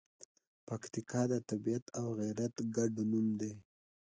[0.67, 3.51] پکتیکا د طبیعت او غیرت ګډ نوم دی.